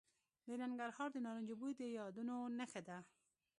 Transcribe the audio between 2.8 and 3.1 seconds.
ده.